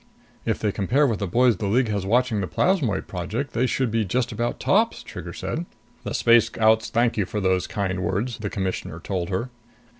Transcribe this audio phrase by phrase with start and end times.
[0.47, 3.91] "If they compare with the boys the League had watching the Plasmoid Project, they should
[3.91, 5.67] be just about tops," Trigger said.
[6.03, 9.51] "The Space Scouts thank you for those kind words," the Commissioner told her.